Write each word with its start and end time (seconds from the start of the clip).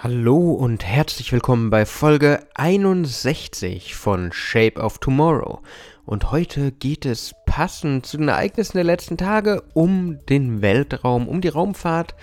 Hallo 0.00 0.52
und 0.52 0.84
herzlich 0.84 1.32
willkommen 1.32 1.70
bei 1.70 1.84
Folge 1.84 2.46
61 2.54 3.96
von 3.96 4.30
Shape 4.30 4.80
of 4.80 4.98
Tomorrow. 4.98 5.58
Und 6.06 6.30
heute 6.30 6.70
geht 6.70 7.04
es 7.04 7.34
passend 7.46 8.06
zu 8.06 8.16
den 8.16 8.28
Ereignissen 8.28 8.76
der 8.76 8.84
letzten 8.84 9.16
Tage 9.16 9.64
um 9.74 10.24
den 10.26 10.62
Weltraum, 10.62 11.26
um 11.26 11.40
die 11.40 11.48
Raumfahrt 11.48 12.14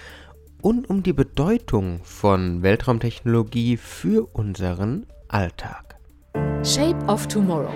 und 0.62 0.90
um 0.90 1.04
die 1.04 1.12
Bedeutung 1.12 2.00
von 2.06 2.64
Weltraumtechnologie 2.64 3.76
für 3.76 4.26
unseren 4.32 5.06
Alltag. 5.28 5.98
Shape 6.64 7.06
of 7.08 7.28
Tomorrow. 7.28 7.74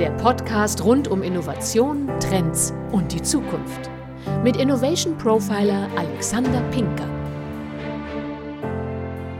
Der 0.00 0.12
Podcast 0.12 0.82
rund 0.82 1.06
um 1.06 1.22
Innovation, 1.22 2.08
Trends 2.18 2.72
und 2.92 3.12
die 3.12 3.20
Zukunft. 3.20 3.90
Mit 4.42 4.56
Innovation 4.56 5.18
Profiler 5.18 5.90
Alexander 5.98 6.62
Pinker. 6.70 7.21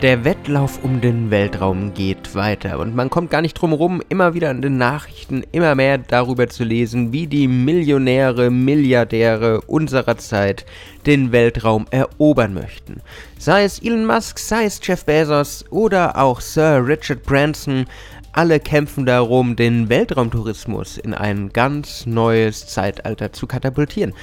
Der 0.03 0.25
Wettlauf 0.25 0.83
um 0.83 1.01
den 1.01 1.31
Weltraum 1.31 1.95
geht 1.95 2.35
weiter 2.35 2.81
und 2.81 2.97
man 2.97 3.09
kommt 3.09 3.31
gar 3.31 3.41
nicht 3.41 3.55
drum 3.55 3.71
herum, 3.71 4.03
immer 4.09 4.35
wieder 4.35 4.51
in 4.51 4.61
den 4.61 4.77
Nachrichten 4.77 5.45
immer 5.53 5.77
mehr 5.77 5.97
darüber 5.97 6.49
zu 6.49 6.65
lesen, 6.65 7.13
wie 7.13 7.29
die 7.29 7.47
Millionäre, 7.47 8.51
Milliardäre 8.51 9.61
unserer 9.61 10.17
Zeit 10.17 10.67
den 11.07 11.31
Weltraum 11.31 11.87
erobern 11.93 12.53
möchten. 12.53 13.01
Sei 13.39 13.63
es 13.63 13.79
Elon 13.79 14.05
Musk, 14.05 14.41
sei 14.41 14.65
es 14.65 14.81
Jeff 14.83 15.05
Bezos 15.05 15.65
oder 15.71 16.19
auch 16.19 16.41
Sir 16.41 16.85
Richard 16.85 17.23
Branson, 17.23 17.87
alle 18.33 18.59
kämpfen 18.59 19.07
darum, 19.07 19.55
den 19.55 19.89
Weltraumtourismus 19.89 20.99
in 20.99 21.15
ein 21.15 21.51
ganz 21.51 22.07
neues 22.07 22.67
Zeitalter 22.67 23.33
zu 23.33 23.47
katapultieren. 23.47 24.15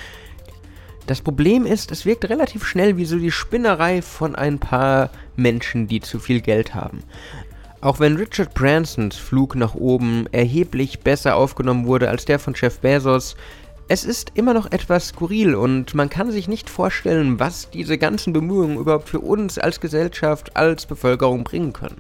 Das 1.10 1.22
Problem 1.22 1.66
ist, 1.66 1.90
es 1.90 2.06
wirkt 2.06 2.30
relativ 2.30 2.64
schnell 2.64 2.96
wie 2.96 3.06
so 3.06 3.18
die 3.18 3.32
Spinnerei 3.32 4.04
von 4.04 4.36
ein 4.36 4.60
paar 4.60 5.10
Menschen, 5.36 5.88
die 5.88 6.02
zu 6.02 6.20
viel 6.20 6.40
Geld 6.40 6.76
haben. 6.76 7.02
Auch 7.82 8.00
wenn 8.00 8.16
Richard 8.16 8.54
Bransons 8.54 9.16
Flug 9.16 9.56
nach 9.56 9.74
oben 9.74 10.28
erheblich 10.32 11.00
besser 11.00 11.36
aufgenommen 11.36 11.88
wurde 11.88 12.10
als 12.10 12.26
der 12.26 12.38
von 12.38 12.54
Jeff 12.56 12.82
Bezos, 12.82 13.36
es 13.88 14.06
ist 14.06 14.34
immer 14.36 14.54
noch 14.54 14.72
etwas 14.72 15.08
skurril 15.08 15.56
und 15.56 15.96
man 15.96 16.12
kann 16.12 16.30
sich 16.30 16.48
nicht 16.48 16.70
vorstellen, 16.70 17.40
was 17.40 17.72
diese 17.72 17.98
ganzen 17.98 18.32
Bemühungen 18.32 18.78
überhaupt 18.78 19.10
für 19.10 19.22
uns 19.22 19.58
als 19.58 19.82
Gesellschaft, 19.82 20.56
als 20.56 20.86
Bevölkerung 20.86 21.44
bringen 21.44 21.74
können. 21.74 21.98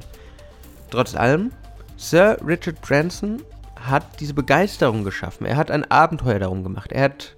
Trotz 0.91 1.15
allem, 1.15 1.51
Sir 1.97 2.37
Richard 2.45 2.79
Branson 2.83 3.41
hat 3.75 4.19
diese 4.19 4.35
Begeisterung 4.35 5.03
geschaffen. 5.03 5.47
Er 5.47 5.57
hat 5.57 5.71
ein 5.71 5.89
Abenteuer 5.89 6.37
darum 6.37 6.63
gemacht. 6.63 6.91
Er 6.91 7.05
hat 7.05 7.35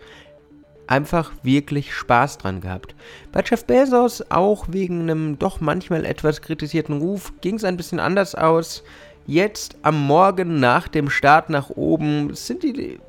einfach 0.87 1.31
wirklich 1.43 1.93
Spaß 1.93 2.37
dran 2.37 2.61
gehabt. 2.61 2.95
Bei 3.31 3.43
Jeff 3.43 3.65
Bezos, 3.65 4.23
auch 4.29 4.65
wegen 4.69 5.01
einem 5.01 5.39
doch 5.39 5.61
manchmal 5.61 6.05
etwas 6.05 6.41
kritisierten 6.41 6.99
Ruf, 6.99 7.33
ging 7.41 7.55
es 7.55 7.63
ein 7.63 7.77
bisschen 7.77 7.99
anders 7.99 8.35
aus. 8.35 8.83
Jetzt 9.27 9.77
am 9.83 10.05
Morgen 10.05 10.59
nach 10.59 10.87
dem 10.87 11.09
Start 11.09 11.49
nach 11.49 11.69
oben 11.69 12.33
sind 12.33 12.63
die 12.63 12.99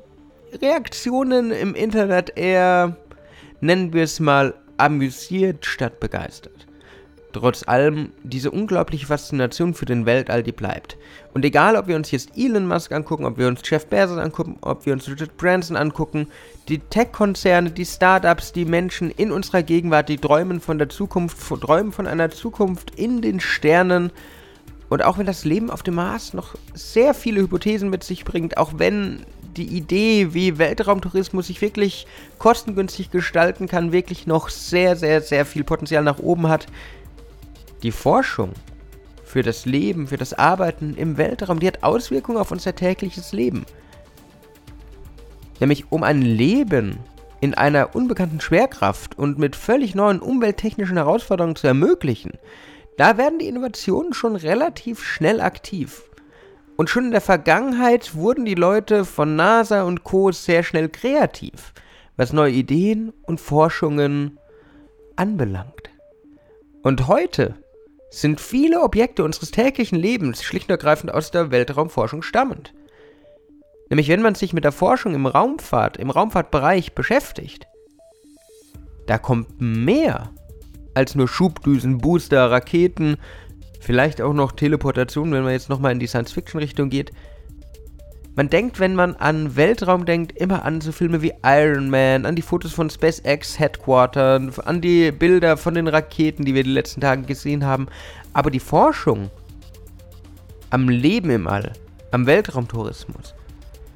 Reaktionen 0.61 1.51
im 1.51 1.75
Internet 1.75 2.37
eher, 2.37 2.95
nennen 3.61 3.93
wir 3.93 4.03
es 4.03 4.19
mal, 4.19 4.53
amüsiert 4.77 5.65
statt 5.65 5.99
begeistert 5.99 6.67
trotz 7.33 7.67
allem 7.67 8.11
diese 8.23 8.51
unglaubliche 8.51 9.07
Faszination 9.07 9.73
für 9.73 9.85
den 9.85 10.05
Weltall, 10.05 10.43
die 10.43 10.51
bleibt. 10.51 10.97
Und 11.33 11.43
egal, 11.43 11.75
ob 11.75 11.87
wir 11.87 11.95
uns 11.95 12.11
jetzt 12.11 12.37
Elon 12.37 12.67
Musk 12.67 12.91
angucken, 12.91 13.25
ob 13.25 13.37
wir 13.37 13.47
uns 13.47 13.61
Jeff 13.65 13.87
Bezos 13.87 14.17
angucken, 14.17 14.57
ob 14.61 14.85
wir 14.85 14.93
uns 14.93 15.09
Richard 15.09 15.35
Branson 15.37 15.75
angucken, 15.75 16.27
die 16.69 16.79
Tech-Konzerne, 16.79 17.71
die 17.71 17.85
Startups, 17.85 18.53
die 18.53 18.65
Menschen 18.65 19.09
in 19.11 19.31
unserer 19.31 19.63
Gegenwart, 19.63 20.09
die 20.09 20.17
träumen 20.17 20.61
von 20.61 20.77
der 20.77 20.89
Zukunft, 20.89 21.37
träumen 21.61 21.91
von 21.91 22.07
einer 22.07 22.29
Zukunft 22.29 22.91
in 22.95 23.21
den 23.21 23.39
Sternen. 23.39 24.11
Und 24.89 25.03
auch 25.03 25.17
wenn 25.17 25.25
das 25.25 25.43
Leben 25.43 25.71
auf 25.71 25.81
dem 25.81 25.95
Mars 25.95 26.33
noch 26.33 26.55
sehr 26.73 27.13
viele 27.13 27.41
Hypothesen 27.41 27.89
mit 27.89 28.03
sich 28.03 28.25
bringt, 28.25 28.57
auch 28.57 28.73
wenn 28.77 29.25
die 29.57 29.67
Idee, 29.67 30.33
wie 30.33 30.57
Weltraumtourismus 30.57 31.47
sich 31.47 31.61
wirklich 31.61 32.07
kostengünstig 32.37 33.11
gestalten 33.11 33.67
kann, 33.67 33.91
wirklich 33.91 34.27
noch 34.27 34.49
sehr, 34.49 34.95
sehr, 34.95 35.21
sehr 35.21 35.45
viel 35.45 35.63
Potenzial 35.63 36.03
nach 36.03 36.19
oben 36.19 36.47
hat, 36.47 36.67
die 37.83 37.91
Forschung 37.91 38.53
für 39.23 39.43
das 39.43 39.65
Leben, 39.65 40.07
für 40.07 40.17
das 40.17 40.33
Arbeiten 40.33 40.95
im 40.95 41.17
Weltraum, 41.17 41.59
die 41.59 41.67
hat 41.67 41.83
Auswirkungen 41.83 42.37
auf 42.37 42.51
unser 42.51 42.75
tägliches 42.75 43.33
Leben. 43.33 43.65
Nämlich 45.59 45.91
um 45.91 46.03
ein 46.03 46.21
Leben 46.21 46.97
in 47.41 47.53
einer 47.53 47.95
unbekannten 47.95 48.41
Schwerkraft 48.41 49.17
und 49.17 49.37
mit 49.37 49.55
völlig 49.55 49.95
neuen 49.95 50.19
umwelttechnischen 50.19 50.97
Herausforderungen 50.97 51.55
zu 51.55 51.67
ermöglichen, 51.67 52.33
da 52.97 53.17
werden 53.17 53.39
die 53.39 53.47
Innovationen 53.47 54.13
schon 54.13 54.35
relativ 54.35 55.03
schnell 55.03 55.41
aktiv. 55.41 56.03
Und 56.75 56.89
schon 56.89 57.05
in 57.05 57.11
der 57.11 57.21
Vergangenheit 57.21 58.15
wurden 58.15 58.45
die 58.45 58.55
Leute 58.55 59.05
von 59.05 59.35
NASA 59.35 59.83
und 59.83 60.03
Co. 60.03 60.31
sehr 60.31 60.63
schnell 60.63 60.89
kreativ, 60.89 61.73
was 62.17 62.33
neue 62.33 62.51
Ideen 62.51 63.13
und 63.23 63.41
Forschungen 63.41 64.39
anbelangt. 65.15 65.89
Und 66.81 67.07
heute 67.07 67.55
sind 68.13 68.39
viele 68.39 68.81
Objekte 68.81 69.23
unseres 69.23 69.49
täglichen 69.49 69.97
Lebens 69.97 70.43
schlicht 70.43 70.69
und 70.69 70.73
ergreifend 70.73 71.11
aus 71.11 71.31
der 71.31 71.49
Weltraumforschung 71.49 72.21
stammend. 72.21 72.73
Nämlich 73.89 74.07
wenn 74.07 74.21
man 74.21 74.35
sich 74.35 74.53
mit 74.53 74.63
der 74.63 74.71
Forschung 74.71 75.15
im 75.15 75.25
Raumfahrt, 75.25 75.97
im 75.97 76.11
Raumfahrtbereich 76.11 76.93
beschäftigt, 76.93 77.67
da 79.07 79.17
kommt 79.17 79.59
mehr 79.59 80.29
als 80.93 81.15
nur 81.15 81.27
Schubdüsen, 81.27 81.97
Booster, 81.97 82.51
Raketen, 82.51 83.17
vielleicht 83.79 84.21
auch 84.21 84.33
noch 84.33 84.51
Teleportation, 84.51 85.31
wenn 85.31 85.43
man 85.43 85.53
jetzt 85.53 85.69
nochmal 85.69 85.91
in 85.91 85.99
die 85.99 86.07
Science-Fiction-Richtung 86.07 86.89
geht. 86.89 87.11
Man 88.35 88.49
denkt, 88.49 88.79
wenn 88.79 88.95
man 88.95 89.15
an 89.15 89.55
Weltraum 89.55 90.05
denkt, 90.05 90.35
immer 90.35 90.65
an 90.65 90.81
so 90.81 90.91
Filme 90.91 91.21
wie 91.21 91.33
Iron 91.43 91.91
Man, 91.91 92.25
an 92.25 92.35
die 92.35 92.41
Fotos 92.41 92.73
von 92.73 92.89
SpaceX 92.89 93.59
Headquarter, 93.59 94.41
an 94.65 94.81
die 94.81 95.11
Bilder 95.11 95.55
von 95.55 95.75
den 95.75 95.87
Raketen, 95.87 96.43
die 96.43 96.55
wir 96.55 96.63
die 96.63 96.71
letzten 96.71 97.01
Tage 97.01 97.23
gesehen 97.23 97.63
haben. 97.63 97.87
Aber 98.33 98.49
die 98.49 98.59
Forschung 98.59 99.29
am 100.71 100.89
Leben 100.89 101.29
im 101.29 101.47
All, 101.47 101.73
am 102.09 102.25
Weltraumtourismus, 102.25 103.35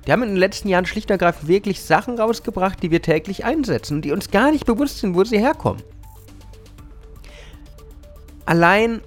die 0.06 0.12
haben 0.12 0.22
in 0.22 0.30
den 0.30 0.38
letzten 0.38 0.70
Jahren 0.70 0.86
schlicht 0.86 1.10
und 1.10 1.16
ergreifend 1.16 1.48
wirklich 1.48 1.82
Sachen 1.82 2.20
rausgebracht, 2.20 2.84
die 2.84 2.92
wir 2.92 3.02
täglich 3.02 3.44
einsetzen 3.44 3.96
und 3.96 4.06
die 4.06 4.12
uns 4.12 4.30
gar 4.30 4.52
nicht 4.52 4.68
bewusst 4.68 5.00
sind, 5.00 5.16
wo 5.16 5.24
sie 5.24 5.40
herkommen. 5.40 5.82
Allein 8.46 9.02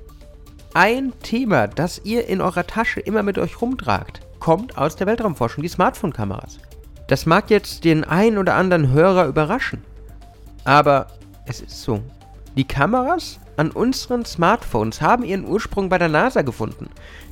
ein 0.75 1.13
Thema, 1.23 1.69
das 1.69 2.01
ihr 2.05 2.27
in 2.27 2.41
eurer 2.41 2.67
Tasche 2.67 2.99
immer 2.99 3.23
mit 3.23 3.39
euch 3.39 3.63
rumtragt, 3.63 4.21
kommt 4.41 4.77
aus 4.77 4.97
der 4.97 5.07
Weltraumforschung, 5.07 5.63
die 5.63 5.69
Smartphone-Kameras. 5.69 6.59
Das 7.07 7.27
mag 7.27 7.51
jetzt 7.51 7.85
den 7.85 8.05
einen 8.05 8.39
oder 8.39 8.55
anderen 8.55 8.91
Hörer 8.91 9.27
überraschen, 9.27 9.85
aber 10.65 11.07
es 11.47 11.61
ist 11.61 11.83
so. 11.83 12.01
Die 12.57 12.65
Kameras 12.65 13.39
an 13.57 13.71
unseren 13.71 14.25
Smartphones 14.25 15.01
haben 15.01 15.23
ihren 15.23 15.45
Ursprung 15.45 15.89
bei 15.89 15.99
der 15.99 16.09
NASA 16.09 16.43
gefunden. 16.43 16.89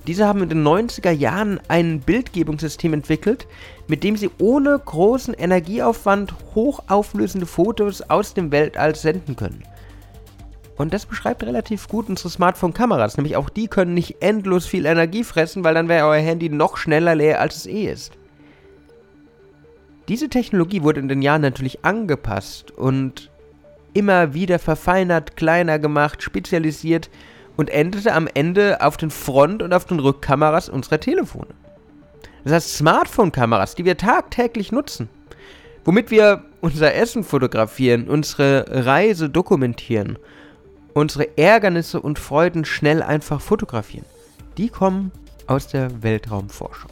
Diese 0.07 0.27
haben 0.27 0.43
in 0.43 0.49
den 0.49 0.67
90er 0.67 1.11
Jahren 1.11 1.59
ein 1.69 2.01
Bildgebungssystem 2.01 2.93
entwickelt, 2.93 3.47
mit 3.89 4.05
dem 4.05 4.17
sie 4.17 4.31
ohne 4.39 4.79
großen 4.79 5.35
Energieaufwand 5.35 6.35
hochauflösende 6.55 7.47
Fotos 7.47 8.03
aus 8.03 8.35
dem 8.35 8.53
Weltall 8.53 8.95
senden 8.95 9.37
können. 9.37 9.63
Und 10.79 10.95
das 10.95 11.07
beschreibt 11.07 11.43
relativ 11.43 11.89
gut 11.89 12.09
unsere 12.09 12.31
Smartphone-Kameras. 12.31 13.17
Nämlich 13.17 13.37
auch 13.37 13.51
die 13.51 13.67
können 13.67 13.95
nicht 13.95 14.23
endlos 14.23 14.65
viel 14.65 14.87
Energie 14.87 15.25
fressen, 15.25 15.65
weil 15.65 15.75
dann 15.75 15.89
wäre 15.89 16.07
euer 16.07 16.23
Handy 16.23 16.49
noch 16.49 16.77
schneller 16.77 17.17
leer, 17.17 17.41
als 17.41 17.57
es 17.57 17.67
eh 17.67 17.91
ist. 17.91 18.13
Diese 20.07 20.29
Technologie 20.29 20.83
wurde 20.85 21.01
in 21.01 21.09
den 21.09 21.21
Jahren 21.21 21.43
natürlich 21.43 21.85
angepasst 21.85 22.71
und 22.71 23.29
immer 23.93 24.35
wieder 24.35 24.61
verfeinert, 24.61 25.37
kleiner 25.37 25.81
gemacht, 25.81 26.23
spezialisiert 26.23 27.11
und 27.57 27.71
endete 27.71 28.15
am 28.15 28.29
Ende 28.33 28.81
auf 28.81 28.97
den 28.97 29.11
Front- 29.11 29.65
und 29.65 29.75
auf 29.75 29.85
den 29.85 29.99
Rückkameras 29.99 30.69
unserer 30.69 31.01
Telefone. 31.01 31.49
Das 32.45 32.53
heißt 32.53 32.77
Smartphone-Kameras, 32.77 33.75
die 33.75 33.85
wir 33.85 33.97
tagtäglich 33.97 34.71
nutzen, 34.71 35.09
womit 35.85 36.13
wir 36.13 36.45
unser 36.61 36.95
Essen 36.95 37.25
fotografieren, 37.25 38.09
unsere 38.09 38.65
Reise 38.69 39.29
dokumentieren 39.29 40.19
unsere 40.99 41.39
Ärgernisse 41.39 42.01
und 42.01 42.19
Freuden 42.19 42.65
schnell 42.65 43.03
einfach 43.03 43.41
fotografieren. 43.41 44.05
Die 44.57 44.69
kommen 44.69 45.13
aus 45.47 45.69
der 45.69 46.03
Weltraumforschung. 46.03 46.91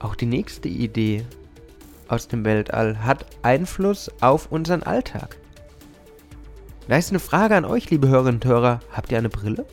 Auch 0.00 0.14
die 0.14 0.26
nächste 0.26 0.68
Idee 0.68 1.24
aus 2.08 2.26
dem 2.26 2.44
Weltall 2.44 3.04
hat 3.04 3.24
Einfluss 3.42 4.10
auf 4.20 4.50
unseren 4.50 4.82
Alltag. 4.82 5.36
Da 6.88 6.96
ist 6.96 7.10
eine 7.10 7.20
Frage 7.20 7.54
an 7.54 7.64
euch, 7.64 7.88
liebe 7.90 8.08
Hörerinnen 8.08 8.36
und 8.36 8.44
Hörer. 8.44 8.80
Habt 8.90 9.12
ihr 9.12 9.18
eine 9.18 9.28
Brille? 9.28 9.66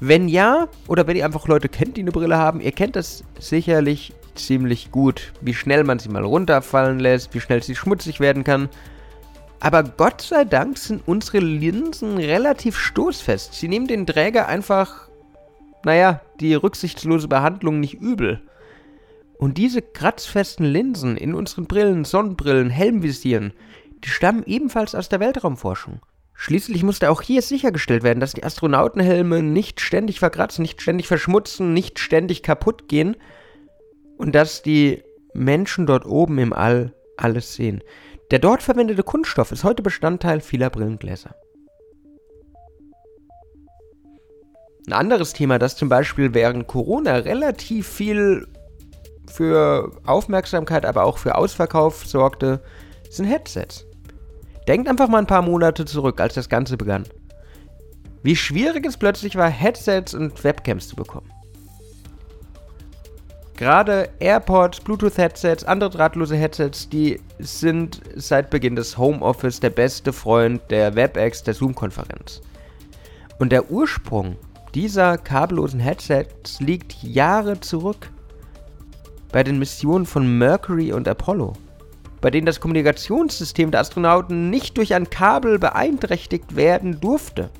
Wenn 0.00 0.28
ja, 0.28 0.68
oder 0.88 1.06
wenn 1.06 1.16
ihr 1.16 1.24
einfach 1.24 1.46
Leute 1.48 1.68
kennt, 1.68 1.96
die 1.96 2.00
eine 2.00 2.12
Brille 2.12 2.38
haben, 2.38 2.60
ihr 2.60 2.72
kennt 2.72 2.96
das 2.96 3.24
sicherlich 3.38 4.14
ziemlich 4.34 4.90
gut, 4.90 5.32
wie 5.40 5.54
schnell 5.54 5.84
man 5.84 5.98
sie 5.98 6.08
mal 6.08 6.24
runterfallen 6.24 6.98
lässt, 6.98 7.34
wie 7.34 7.40
schnell 7.40 7.62
sie 7.62 7.76
schmutzig 7.76 8.20
werden 8.20 8.42
kann 8.42 8.68
Aber 9.60 9.82
Gott 9.82 10.20
sei 10.20 10.44
Dank 10.44 10.78
sind 10.78 11.02
unsere 11.06 11.38
Linsen 11.38 12.18
relativ 12.18 12.76
stoßfest. 12.76 13.54
Sie 13.54 13.68
nehmen 13.68 13.86
den 13.86 14.06
Träger 14.06 14.46
einfach, 14.46 15.08
naja, 15.84 16.20
die 16.40 16.54
rücksichtslose 16.54 17.28
Behandlung 17.28 17.80
nicht 17.80 17.94
übel. 17.94 18.42
Und 19.38 19.58
diese 19.58 19.82
kratzfesten 19.82 20.66
Linsen 20.66 21.16
in 21.16 21.34
unseren 21.34 21.66
Brillen, 21.66 22.04
Sonnenbrillen, 22.04 22.70
Helmvisieren, 22.70 23.52
die 24.04 24.08
stammen 24.08 24.44
ebenfalls 24.46 24.94
aus 24.94 25.08
der 25.08 25.20
Weltraumforschung. 25.20 26.00
Schließlich 26.34 26.82
musste 26.82 27.10
auch 27.10 27.22
hier 27.22 27.42
sichergestellt 27.42 28.02
werden, 28.02 28.20
dass 28.20 28.32
die 28.32 28.44
Astronautenhelme 28.44 29.42
nicht 29.42 29.80
ständig 29.80 30.18
verkratzen, 30.18 30.62
nicht 30.62 30.82
ständig 30.82 31.06
verschmutzen, 31.06 31.72
nicht 31.72 31.98
ständig 32.00 32.42
kaputt 32.42 32.88
gehen 32.88 33.16
und 34.18 34.34
dass 34.34 34.62
die 34.62 35.02
Menschen 35.32 35.86
dort 35.86 36.06
oben 36.06 36.38
im 36.38 36.52
All 36.52 36.92
alles 37.16 37.54
sehen. 37.54 37.82
Der 38.30 38.38
dort 38.38 38.62
verwendete 38.62 39.02
Kunststoff 39.02 39.52
ist 39.52 39.64
heute 39.64 39.82
Bestandteil 39.82 40.40
vieler 40.40 40.70
Brillengläser. 40.70 41.34
Ein 44.86 44.92
anderes 44.92 45.32
Thema, 45.32 45.58
das 45.58 45.76
zum 45.76 45.88
Beispiel 45.88 46.34
während 46.34 46.66
Corona 46.66 47.16
relativ 47.16 47.88
viel 47.88 48.46
für 49.30 49.90
Aufmerksamkeit, 50.06 50.84
aber 50.84 51.04
auch 51.04 51.18
für 51.18 51.36
Ausverkauf 51.36 52.06
sorgte, 52.06 52.62
sind 53.10 53.26
Headsets. 53.26 53.86
Denkt 54.68 54.88
einfach 54.88 55.08
mal 55.08 55.18
ein 55.18 55.26
paar 55.26 55.42
Monate 55.42 55.84
zurück, 55.84 56.20
als 56.20 56.34
das 56.34 56.48
Ganze 56.48 56.76
begann. 56.76 57.04
Wie 58.22 58.36
schwierig 58.36 58.86
es 58.86 58.96
plötzlich 58.96 59.36
war, 59.36 59.48
Headsets 59.48 60.14
und 60.14 60.42
Webcams 60.44 60.88
zu 60.88 60.96
bekommen. 60.96 61.30
Gerade 63.56 64.08
AirPods, 64.18 64.80
Bluetooth-Headsets, 64.80 65.64
andere 65.64 65.90
drahtlose 65.90 66.36
Headsets, 66.36 66.88
die 66.88 67.20
sind 67.38 68.00
seit 68.16 68.50
Beginn 68.50 68.74
des 68.74 68.98
Homeoffice 68.98 69.60
der 69.60 69.70
beste 69.70 70.12
Freund 70.12 70.60
der 70.70 70.96
WebEx, 70.96 71.42
der 71.44 71.54
Zoom-Konferenz. 71.54 72.42
Und 73.38 73.52
der 73.52 73.70
Ursprung 73.70 74.36
dieser 74.74 75.18
kabellosen 75.18 75.80
Headsets 75.80 76.60
liegt 76.60 77.02
Jahre 77.02 77.60
zurück. 77.60 78.10
Bei 79.30 79.44
den 79.44 79.58
Missionen 79.58 80.06
von 80.06 80.38
Mercury 80.38 80.92
und 80.92 81.06
Apollo 81.06 81.54
bei 82.24 82.30
denen 82.30 82.46
das 82.46 82.58
Kommunikationssystem 82.58 83.70
der 83.70 83.80
Astronauten 83.80 84.48
nicht 84.48 84.78
durch 84.78 84.94
ein 84.94 85.10
Kabel 85.10 85.58
beeinträchtigt 85.58 86.56
werden 86.56 86.98
durfte. 86.98 87.50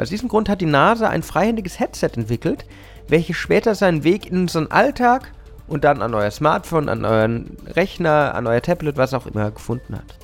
Aus 0.00 0.08
diesem 0.08 0.30
Grund 0.30 0.48
hat 0.48 0.62
die 0.62 0.66
NASA 0.66 1.10
ein 1.10 1.22
freihändiges 1.22 1.78
Headset 1.78 2.12
entwickelt, 2.16 2.64
welches 3.08 3.36
später 3.36 3.74
seinen 3.74 4.02
Weg 4.02 4.24
in 4.30 4.38
unseren 4.38 4.70
Alltag 4.70 5.30
und 5.68 5.84
dann 5.84 6.00
an 6.00 6.14
euer 6.14 6.30
Smartphone, 6.30 6.88
an 6.88 7.04
euren 7.04 7.58
Rechner, 7.66 8.34
an 8.34 8.46
euer 8.46 8.62
Tablet, 8.62 8.96
was 8.96 9.12
auch 9.12 9.26
immer 9.26 9.50
gefunden 9.50 9.94
hat. 9.94 10.16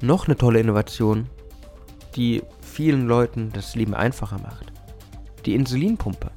Noch 0.00 0.26
eine 0.26 0.36
tolle 0.38 0.60
Innovation, 0.60 1.28
die 2.16 2.42
vielen 2.62 3.06
Leuten 3.06 3.50
das 3.52 3.74
Leben 3.74 3.92
einfacher 3.92 4.38
macht. 4.38 4.72
Die 5.44 5.54
Insulinpumpe. 5.54 6.30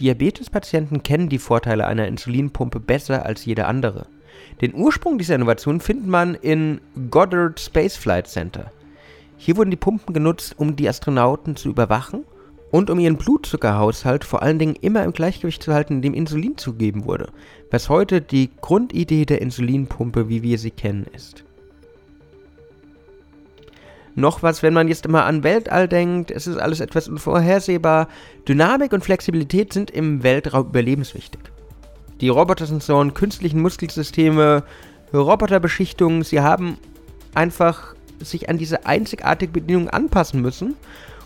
Diabetespatienten 0.00 1.02
kennen 1.02 1.30
die 1.30 1.38
Vorteile 1.38 1.86
einer 1.86 2.08
Insulinpumpe 2.08 2.78
besser 2.78 3.24
als 3.24 3.46
jeder 3.46 3.68
andere. 3.68 4.06
Den 4.60 4.74
Ursprung 4.74 5.18
dieser 5.18 5.34
Innovation 5.34 5.80
findet 5.80 6.06
man 6.06 6.34
in 6.34 6.80
Goddard 7.10 7.60
Space 7.60 7.96
Flight 7.96 8.28
Center. 8.28 8.70
Hier 9.36 9.56
wurden 9.56 9.70
die 9.70 9.76
Pumpen 9.76 10.14
genutzt, 10.14 10.54
um 10.56 10.76
die 10.76 10.88
Astronauten 10.88 11.56
zu 11.56 11.68
überwachen 11.68 12.24
und 12.70 12.90
um 12.90 12.98
ihren 12.98 13.16
Blutzuckerhaushalt 13.16 14.24
vor 14.24 14.42
allen 14.42 14.58
Dingen 14.58 14.76
immer 14.80 15.04
im 15.04 15.12
Gleichgewicht 15.12 15.62
zu 15.62 15.74
halten, 15.74 15.94
indem 15.94 16.14
Insulin 16.14 16.56
zugegeben 16.56 17.04
wurde, 17.04 17.30
was 17.70 17.88
heute 17.88 18.20
die 18.20 18.50
Grundidee 18.60 19.24
der 19.26 19.42
Insulinpumpe, 19.42 20.28
wie 20.28 20.42
wir 20.42 20.58
sie 20.58 20.70
kennen, 20.70 21.06
ist 21.12 21.44
noch 24.14 24.42
was, 24.42 24.62
wenn 24.62 24.74
man 24.74 24.88
jetzt 24.88 25.06
immer 25.06 25.24
an 25.24 25.42
Weltall 25.42 25.88
denkt. 25.88 26.30
Es 26.30 26.46
ist 26.46 26.56
alles 26.56 26.80
etwas 26.80 27.08
unvorhersehbar. 27.08 28.08
Dynamik 28.46 28.92
und 28.92 29.04
Flexibilität 29.04 29.72
sind 29.72 29.90
im 29.90 30.22
Weltraum 30.22 30.66
überlebenswichtig. 30.66 31.40
Die 32.22 32.30
Robotersensoren, 32.30 33.12
künstlichen 33.12 33.60
Muskelsysteme, 33.60 34.62
Roboterbeschichtungen, 35.12 36.22
sie 36.22 36.40
haben 36.40 36.78
einfach 37.34 37.94
sich 38.20 38.48
an 38.48 38.56
diese 38.56 38.86
einzigartige 38.86 39.52
Bedienung 39.52 39.90
anpassen 39.90 40.40
müssen 40.40 40.76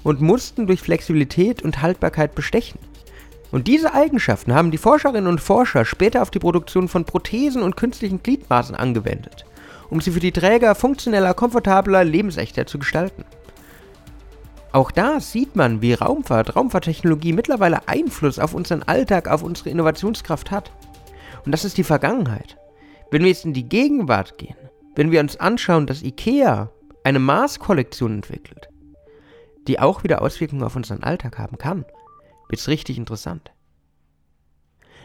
und 0.03 0.21
mussten 0.21 0.67
durch 0.67 0.81
Flexibilität 0.81 1.63
und 1.63 1.83
Haltbarkeit 1.83 2.35
bestechen. 2.35 2.81
Und 3.53 3.69
diese 3.69 3.95
Eigenschaften 3.95 4.55
haben 4.55 4.73
die 4.73 4.79
Forscherinnen 4.79 5.29
und 5.29 5.41
Forscher 5.41 5.85
später 5.85 6.23
auf 6.23 6.33
die 6.33 6.41
Produktion 6.41 6.89
von 6.89 7.05
Prothesen 7.05 7.63
und 7.63 7.77
künstlichen 7.77 8.25
Gliedmaßen 8.25 8.75
angewendet 8.75 9.47
um 9.91 10.01
sie 10.01 10.11
für 10.11 10.21
die 10.21 10.33
Träger 10.33 10.75
funktioneller, 10.75 11.35
komfortabler, 11.35 12.05
lebensechter 12.05 12.67
zu 12.67 12.79
gestalten. 12.79 13.25
Auch 14.73 14.91
da 14.91 15.21
sieht 15.21 15.57
man, 15.57 15.81
wie 15.81 15.95
Raumfahrt, 15.95 16.55
Raumfahrttechnologie 16.55 17.33
mittlerweile 17.33 17.89
Einfluss 17.89 18.39
auf 18.39 18.53
unseren 18.53 18.83
Alltag, 18.83 19.29
auf 19.29 19.43
unsere 19.43 19.71
Innovationskraft 19.71 20.51
hat. 20.51 20.71
Und 21.47 21.53
das 21.53 21.65
ist 21.65 21.79
die 21.79 21.85
Vergangenheit. 21.85 22.59
Wenn 23.11 23.23
wir 23.23 23.29
jetzt 23.29 23.45
in 23.45 23.55
die 23.55 23.69
Gegenwart 23.69 24.37
gehen, 24.37 24.57
wenn 24.97 25.11
wir 25.11 25.21
uns 25.21 25.39
anschauen, 25.39 25.87
dass 25.87 26.03
IKEA 26.03 26.71
eine 27.05 27.19
Mars-Kollektion 27.19 28.17
entwickelt, 28.17 28.69
die 29.69 29.79
auch 29.79 30.05
wieder 30.05 30.21
Auswirkungen 30.21 30.65
auf 30.65 30.77
unseren 30.77 31.03
Alltag 31.03 31.39
haben 31.39 31.57
kann, 31.57 31.85
wird 32.49 32.61
es 32.61 32.69
richtig 32.69 32.99
interessant. 32.99 33.53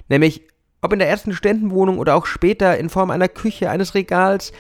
Nämlich 0.10 0.42
ob 0.82 0.94
in 0.94 1.00
der 1.00 1.10
ersten 1.10 1.34
Studentenwohnung 1.34 2.00
oder 2.00 2.16
auch 2.16 2.26
später 2.26 2.78
in 2.78 2.90
Form 2.90 3.12
einer 3.12 3.30
Küche, 3.30 3.70
eines 3.70 3.94
Regals. 3.94 4.52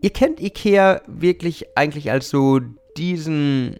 Ihr 0.00 0.10
kennt 0.10 0.40
Ikea 0.40 1.02
wirklich 1.06 1.76
eigentlich 1.76 2.10
als 2.12 2.28
so 2.28 2.60
diesen 2.96 3.76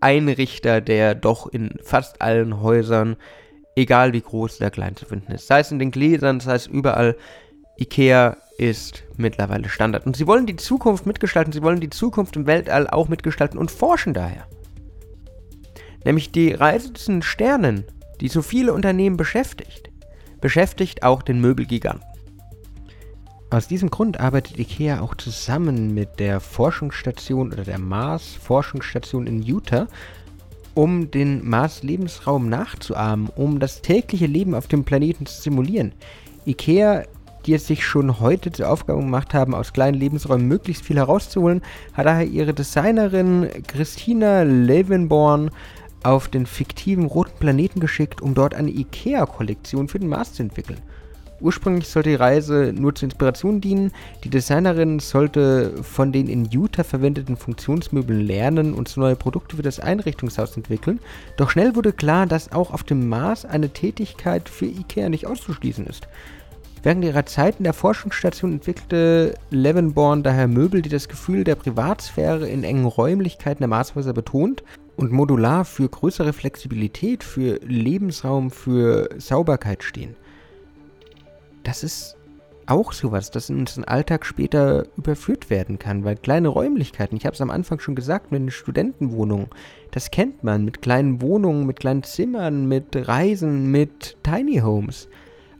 Einrichter, 0.00 0.80
der 0.80 1.14
doch 1.14 1.46
in 1.46 1.74
fast 1.82 2.22
allen 2.22 2.60
Häusern, 2.62 3.16
egal 3.76 4.12
wie 4.12 4.20
groß 4.20 4.60
oder 4.60 4.70
klein 4.70 4.96
zu 4.96 5.04
finden 5.04 5.32
ist. 5.32 5.46
Sei 5.46 5.60
es 5.60 5.70
in 5.70 5.78
den 5.78 5.90
Gläsern, 5.90 6.40
sei 6.40 6.54
es 6.54 6.66
überall. 6.66 7.16
Ikea 7.78 8.36
ist 8.58 9.04
mittlerweile 9.16 9.68
Standard. 9.68 10.06
Und 10.06 10.16
sie 10.16 10.26
wollen 10.26 10.46
die 10.46 10.56
Zukunft 10.56 11.06
mitgestalten, 11.06 11.52
sie 11.52 11.62
wollen 11.62 11.80
die 11.80 11.90
Zukunft 11.90 12.36
im 12.36 12.46
Weltall 12.46 12.88
auch 12.88 13.08
mitgestalten 13.08 13.58
und 13.58 13.70
forschen 13.70 14.14
daher. 14.14 14.46
Nämlich 16.04 16.32
die 16.32 16.52
Reise 16.52 16.92
zu 16.94 17.12
den 17.12 17.22
Sternen, 17.22 17.84
die 18.20 18.28
so 18.28 18.42
viele 18.42 18.72
Unternehmen 18.72 19.16
beschäftigt 19.16 19.90
beschäftigt 20.40 21.02
auch 21.02 21.22
den 21.22 21.40
Möbelgiganten. 21.40 22.06
Aus 23.50 23.68
diesem 23.68 23.90
Grund 23.90 24.20
arbeitet 24.20 24.58
IKEA 24.58 25.00
auch 25.00 25.14
zusammen 25.14 25.94
mit 25.94 26.18
der 26.18 26.40
Forschungsstation 26.40 27.52
oder 27.52 27.64
der 27.64 27.78
Mars-Forschungsstation 27.78 29.26
in 29.26 29.42
Utah, 29.42 29.86
um 30.76 31.10
den 31.10 31.48
Mars-Lebensraum 31.48 32.50
nachzuahmen, 32.50 33.30
um 33.34 33.58
das 33.58 33.80
tägliche 33.80 34.26
Leben 34.26 34.54
auf 34.54 34.68
dem 34.68 34.84
Planeten 34.84 35.24
zu 35.24 35.40
simulieren. 35.40 35.92
IKEA, 36.46 37.04
die 37.46 37.54
es 37.54 37.66
sich 37.66 37.84
schon 37.84 38.20
heute 38.20 38.52
zur 38.52 38.68
Aufgabe 38.68 39.00
gemacht 39.00 39.32
haben, 39.32 39.54
aus 39.54 39.72
kleinen 39.72 39.98
Lebensräumen 39.98 40.46
möglichst 40.46 40.84
viel 40.84 40.96
herauszuholen, 40.96 41.62
hat 41.94 42.04
daher 42.04 42.26
ihre 42.26 42.52
Designerin 42.52 43.48
Christina 43.66 44.42
Levenborn 44.42 45.50
auf 46.02 46.28
den 46.28 46.44
fiktiven 46.44 47.06
roten 47.06 47.38
Planeten 47.38 47.80
geschickt, 47.80 48.20
um 48.20 48.34
dort 48.34 48.54
eine 48.54 48.70
IKEA-Kollektion 48.70 49.88
für 49.88 49.98
den 49.98 50.10
Mars 50.10 50.34
zu 50.34 50.42
entwickeln. 50.42 50.82
Ursprünglich 51.40 51.88
sollte 51.88 52.10
die 52.10 52.14
Reise 52.14 52.72
nur 52.74 52.94
zur 52.94 53.06
Inspiration 53.06 53.60
dienen. 53.60 53.92
Die 54.24 54.30
Designerin 54.30 55.00
sollte 55.00 55.82
von 55.82 56.10
den 56.10 56.28
in 56.28 56.48
Utah 56.50 56.84
verwendeten 56.84 57.36
Funktionsmöbeln 57.36 58.20
lernen 58.20 58.72
und 58.72 58.88
so 58.88 59.00
neue 59.00 59.16
Produkte 59.16 59.56
für 59.56 59.62
das 59.62 59.78
Einrichtungshaus 59.78 60.56
entwickeln. 60.56 60.98
Doch 61.36 61.50
schnell 61.50 61.76
wurde 61.76 61.92
klar, 61.92 62.26
dass 62.26 62.52
auch 62.52 62.72
auf 62.72 62.84
dem 62.84 63.08
Mars 63.08 63.44
eine 63.44 63.68
Tätigkeit 63.68 64.48
für 64.48 64.66
IKEA 64.66 65.10
nicht 65.10 65.26
auszuschließen 65.26 65.86
ist. 65.86 66.08
Während 66.82 67.04
ihrer 67.04 67.26
Zeit 67.26 67.56
in 67.58 67.64
der 67.64 67.72
Forschungsstation 67.72 68.52
entwickelte 68.52 69.34
Levenborn 69.50 70.22
daher 70.22 70.46
Möbel, 70.46 70.82
die 70.82 70.88
das 70.88 71.08
Gefühl 71.08 71.42
der 71.42 71.56
Privatsphäre 71.56 72.48
in 72.48 72.64
engen 72.64 72.86
Räumlichkeiten 72.86 73.58
der 73.58 73.68
Marshäuser 73.68 74.12
betont 74.12 74.62
und 74.96 75.12
modular 75.12 75.64
für 75.64 75.88
größere 75.88 76.32
Flexibilität, 76.32 77.24
für 77.24 77.58
Lebensraum, 77.64 78.50
für 78.50 79.08
Sauberkeit 79.18 79.82
stehen. 79.82 80.14
Das 81.66 81.82
ist 81.82 82.16
auch 82.66 82.92
sowas, 82.92 83.32
das 83.32 83.50
in 83.50 83.58
unseren 83.58 83.82
Alltag 83.82 84.24
später 84.24 84.86
überführt 84.96 85.50
werden 85.50 85.80
kann, 85.80 86.04
weil 86.04 86.14
kleine 86.14 86.46
Räumlichkeiten, 86.46 87.16
ich 87.16 87.26
habe 87.26 87.34
es 87.34 87.40
am 87.40 87.50
Anfang 87.50 87.80
schon 87.80 87.96
gesagt, 87.96 88.30
mit 88.30 88.40
den 88.40 88.50
Studentenwohnungen, 88.52 89.48
das 89.90 90.12
kennt 90.12 90.44
man 90.44 90.64
mit 90.64 90.80
kleinen 90.80 91.20
Wohnungen, 91.20 91.66
mit 91.66 91.80
kleinen 91.80 92.04
Zimmern, 92.04 92.68
mit 92.68 92.94
Reisen, 93.08 93.68
mit 93.72 94.16
Tiny 94.22 94.58
Homes. 94.58 95.08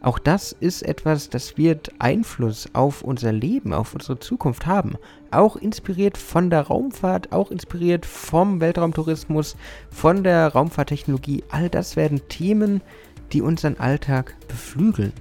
Auch 0.00 0.20
das 0.20 0.52
ist 0.52 0.82
etwas, 0.82 1.28
das 1.28 1.58
wird 1.58 1.90
Einfluss 1.98 2.68
auf 2.72 3.02
unser 3.02 3.32
Leben, 3.32 3.72
auf 3.72 3.92
unsere 3.92 4.20
Zukunft 4.20 4.64
haben. 4.64 4.94
Auch 5.32 5.56
inspiriert 5.56 6.16
von 6.16 6.50
der 6.50 6.68
Raumfahrt, 6.68 7.32
auch 7.32 7.50
inspiriert 7.50 8.06
vom 8.06 8.60
Weltraumtourismus, 8.60 9.56
von 9.90 10.22
der 10.22 10.52
Raumfahrttechnologie. 10.52 11.42
All 11.50 11.68
das 11.68 11.96
werden 11.96 12.20
Themen, 12.28 12.80
die 13.32 13.42
unseren 13.42 13.78
Alltag 13.78 14.36
beflügeln. 14.46 15.12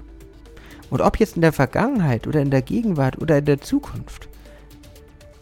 Und 0.90 1.02
ob 1.02 1.20
jetzt 1.20 1.36
in 1.36 1.42
der 1.42 1.54
Vergangenheit 1.54 2.28
oder 2.28 2.42
in 2.42 2.52
der 2.52 2.62
Gegenwart 2.62 3.22
oder 3.22 3.40
in 3.40 3.46
der 3.46 3.62
Zukunft, 3.62 4.30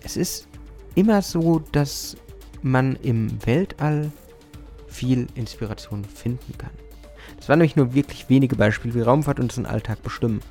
es 0.04 0.18
ist 0.18 0.48
immer 0.96 1.22
so, 1.22 1.62
dass 1.72 2.16
man 2.62 2.96
im 2.98 3.46
Weltall 3.46 4.12
viel 4.88 5.28
Inspiration 5.36 6.06
finden 6.06 6.58
kann. 6.58 6.72
Das 7.38 7.50
waren 7.50 7.60
nämlich 7.60 7.76
nur 7.76 7.94
wirklich 7.94 8.30
wenige 8.30 8.56
Beispiele, 8.56 8.94
wie 8.94 9.02
Raumfahrt 9.02 9.40
unseren 9.40 9.66
Alltag 9.66 10.02
bestimmen. 10.02 10.42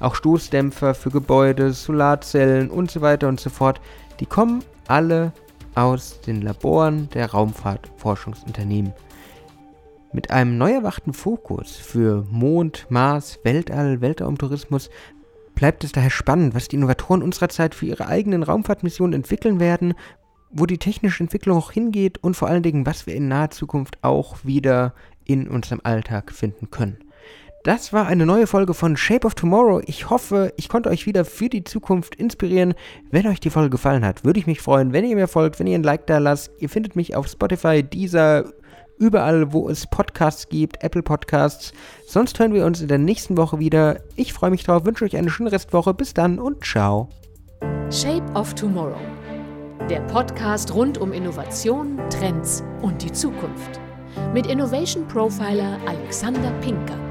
Auch 0.00 0.14
Stoßdämpfer 0.14 0.94
für 0.94 1.10
Gebäude, 1.10 1.72
Solarzellen 1.72 2.70
und 2.70 2.90
so 2.90 3.02
weiter 3.02 3.28
und 3.28 3.38
so 3.38 3.50
fort, 3.50 3.80
die 4.18 4.26
kommen 4.26 4.64
alle 4.88 5.32
aus 5.74 6.20
den 6.22 6.42
Laboren 6.42 7.08
der 7.10 7.30
Raumfahrtforschungsunternehmen. 7.30 8.92
Mit 10.12 10.32
einem 10.32 10.58
neu 10.58 10.72
erwachten 10.72 11.12
Fokus 11.12 11.76
für 11.76 12.24
Mond, 12.30 12.86
Mars, 12.88 13.38
Weltall, 13.44 14.00
Weltraumtourismus 14.00 14.90
bleibt 15.54 15.84
es 15.84 15.92
daher 15.92 16.10
spannend, 16.10 16.52
was 16.52 16.66
die 16.66 16.76
Innovatoren 16.76 17.22
unserer 17.22 17.48
Zeit 17.48 17.76
für 17.76 17.86
ihre 17.86 18.08
eigenen 18.08 18.42
Raumfahrtmissionen 18.42 19.12
entwickeln 19.12 19.60
werden, 19.60 19.94
wo 20.50 20.66
die 20.66 20.78
technische 20.78 21.22
Entwicklung 21.22 21.56
auch 21.56 21.70
hingeht 21.70 22.18
und 22.18 22.34
vor 22.34 22.48
allen 22.48 22.64
Dingen, 22.64 22.86
was 22.86 23.06
wir 23.06 23.14
in 23.14 23.28
naher 23.28 23.50
Zukunft 23.50 23.98
auch 24.02 24.38
wieder 24.42 24.94
in 25.26 25.46
unserem 25.46 25.80
Alltag 25.84 26.32
finden 26.32 26.72
können. 26.72 26.98
Das 27.62 27.92
war 27.92 28.06
eine 28.06 28.26
neue 28.26 28.48
Folge 28.48 28.74
von 28.74 28.96
Shape 28.96 29.26
of 29.26 29.34
Tomorrow. 29.36 29.82
Ich 29.86 30.10
hoffe, 30.10 30.52
ich 30.56 30.68
konnte 30.68 30.88
euch 30.88 31.06
wieder 31.06 31.24
für 31.24 31.50
die 31.50 31.62
Zukunft 31.62 32.16
inspirieren. 32.16 32.74
Wenn 33.10 33.28
euch 33.28 33.38
die 33.38 33.50
Folge 33.50 33.70
gefallen 33.70 34.04
hat, 34.04 34.24
würde 34.24 34.40
ich 34.40 34.46
mich 34.46 34.60
freuen, 34.60 34.92
wenn 34.92 35.04
ihr 35.04 35.14
mir 35.14 35.28
folgt, 35.28 35.60
wenn 35.60 35.66
ihr 35.68 35.78
ein 35.78 35.84
Like 35.84 36.06
da 36.06 36.18
lasst. 36.18 36.50
Ihr 36.58 36.70
findet 36.70 36.96
mich 36.96 37.14
auf 37.14 37.28
Spotify, 37.28 37.82
dieser 37.82 38.50
überall, 39.00 39.52
wo 39.52 39.68
es 39.68 39.86
Podcasts 39.86 40.48
gibt, 40.48 40.84
Apple 40.84 41.02
Podcasts. 41.02 41.72
Sonst 42.06 42.38
hören 42.38 42.54
wir 42.54 42.66
uns 42.66 42.80
in 42.80 42.88
der 42.88 42.98
nächsten 42.98 43.36
Woche 43.36 43.58
wieder. 43.58 44.00
Ich 44.14 44.32
freue 44.32 44.50
mich 44.50 44.62
drauf, 44.62 44.84
wünsche 44.84 45.04
euch 45.04 45.16
eine 45.16 45.30
schöne 45.30 45.50
Restwoche. 45.50 45.94
Bis 45.94 46.14
dann 46.14 46.38
und 46.38 46.64
ciao. 46.64 47.08
Shape 47.90 48.30
of 48.34 48.54
Tomorrow. 48.54 49.00
Der 49.88 50.00
Podcast 50.02 50.72
rund 50.74 50.98
um 50.98 51.12
Innovation, 51.12 51.98
Trends 52.10 52.62
und 52.82 53.02
die 53.02 53.10
Zukunft. 53.10 53.80
Mit 54.34 54.46
Innovation 54.46 55.08
Profiler 55.08 55.78
Alexander 55.86 56.52
Pinker. 56.60 57.09